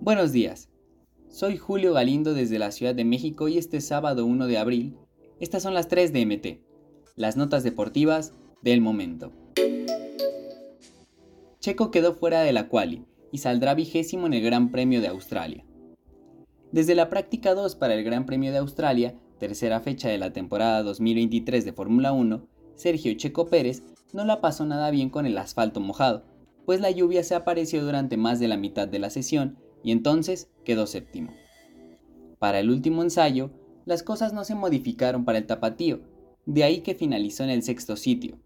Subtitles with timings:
[0.00, 0.68] Buenos días.
[1.28, 4.96] Soy Julio Galindo desde la Ciudad de México y este sábado 1 de abril,
[5.40, 8.32] estas son las 3 de MT, las notas deportivas
[8.62, 9.32] del momento.
[11.60, 15.64] Checo quedó fuera de la quali y saldrá vigésimo en el Gran Premio de Australia.
[16.70, 20.82] Desde la práctica 2 para el Gran Premio de Australia, tercera fecha de la temporada
[20.84, 22.46] 2023 de Fórmula 1,
[22.76, 23.82] Sergio Checo Pérez
[24.12, 26.24] no la pasó nada bien con el asfalto mojado,
[26.66, 30.50] pues la lluvia se apareció durante más de la mitad de la sesión y entonces
[30.64, 31.32] quedó séptimo.
[32.38, 33.50] Para el último ensayo,
[33.86, 36.00] las cosas no se modificaron para el tapatío,
[36.44, 38.38] de ahí que finalizó en el sexto sitio.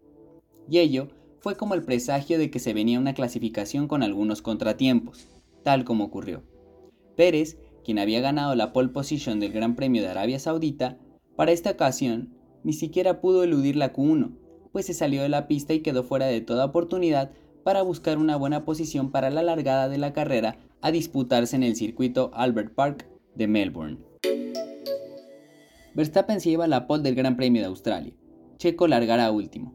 [0.69, 5.27] Y ello fue como el presagio de que se venía una clasificación con algunos contratiempos,
[5.63, 6.43] tal como ocurrió.
[7.15, 10.99] Pérez, quien había ganado la pole position del Gran Premio de Arabia Saudita,
[11.35, 14.37] para esta ocasión ni siquiera pudo eludir la Q1,
[14.71, 17.31] pues se salió de la pista y quedó fuera de toda oportunidad
[17.63, 21.75] para buscar una buena posición para la largada de la carrera a disputarse en el
[21.75, 23.97] circuito Albert Park de Melbourne.
[25.93, 28.13] Verstappen se lleva la pole del Gran Premio de Australia.
[28.57, 29.73] Checo largará último.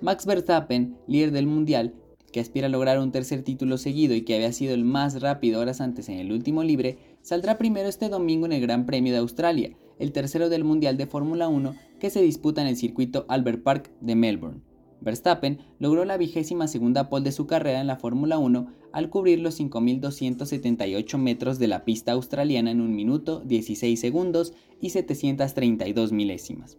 [0.00, 1.94] Max Verstappen, líder del mundial,
[2.32, 5.60] que aspira a lograr un tercer título seguido y que había sido el más rápido
[5.60, 9.18] horas antes en el último libre, saldrá primero este domingo en el Gran Premio de
[9.18, 13.62] Australia, el tercero del Mundial de Fórmula 1 que se disputa en el circuito Albert
[13.62, 14.67] Park de Melbourne.
[15.00, 19.40] Verstappen logró la vigésima segunda pole de su carrera en la Fórmula 1 al cubrir
[19.40, 26.78] los 5.278 metros de la pista australiana en un minuto, 16 segundos y 732 milésimas.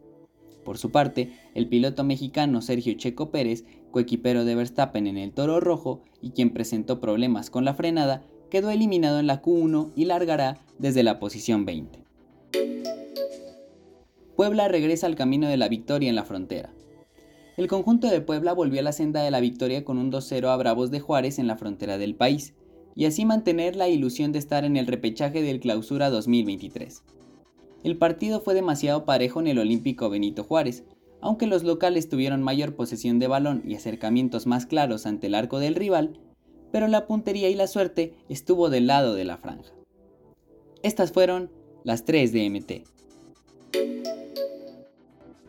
[0.63, 5.59] Por su parte, el piloto mexicano Sergio Checo Pérez, coequipero de Verstappen en el Toro
[5.59, 10.57] Rojo y quien presentó problemas con la frenada, quedó eliminado en la Q1 y largará
[10.77, 11.99] desde la posición 20.
[14.35, 16.71] Puebla regresa al camino de la victoria en la frontera.
[17.59, 20.55] El conjunto de Puebla volvió a la senda de la victoria con un 2-0 a
[20.55, 22.53] Bravos de Juárez en la frontera del país,
[22.95, 27.03] y así mantener la ilusión de estar en el repechaje del Clausura 2023.
[27.83, 30.85] El partido fue demasiado parejo en el Olímpico Benito Juárez,
[31.19, 35.59] aunque los locales tuvieron mayor posesión de balón y acercamientos más claros ante el arco
[35.59, 36.17] del rival,
[36.71, 39.73] pero la puntería y la suerte estuvo del lado de la franja.
[40.81, 41.51] Estas fueron
[41.83, 42.98] las 3 de MT.